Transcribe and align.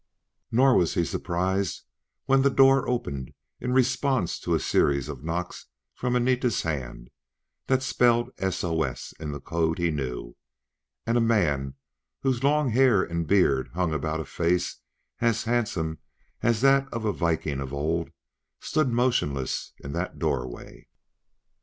Nor 0.51 0.75
was 0.77 0.95
he 0.95 1.05
surprised 1.05 1.83
when 2.25 2.41
the 2.41 2.49
door 2.49 2.89
opened 2.89 3.35
in 3.59 3.71
response 3.71 4.39
to 4.39 4.55
a 4.55 4.59
series 4.59 5.07
of 5.07 5.23
knocks 5.23 5.67
from 5.93 6.15
Anita's 6.15 6.63
hand 6.63 7.11
that 7.67 7.83
spelled 7.83 8.31
SOS 8.39 9.13
in 9.19 9.31
the 9.31 9.39
code 9.39 9.77
he 9.77 9.91
knew, 9.91 10.35
and 11.05 11.19
a 11.19 11.21
man, 11.21 11.75
whose 12.23 12.43
long 12.43 12.69
hair 12.71 13.03
and 13.03 13.27
beard 13.27 13.69
hung 13.75 13.93
about 13.93 14.19
a 14.19 14.25
face 14.25 14.77
as 15.19 15.43
handsome 15.43 15.99
as 16.41 16.61
that 16.61 16.91
of 16.91 17.05
a 17.05 17.13
Viking 17.13 17.59
of 17.61 17.71
old, 17.71 18.09
stood 18.59 18.89
motionless 18.91 19.73
in 19.81 19.93
that 19.93 20.17
doorway. 20.17 20.87